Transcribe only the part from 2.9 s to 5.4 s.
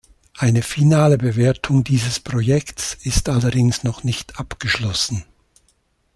ist allerdings noch nicht abgeschlossen.